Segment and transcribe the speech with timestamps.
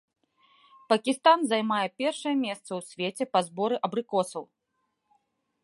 [0.93, 4.43] Пакістан займае першае месца ў свеце па зборы абрыкосаў.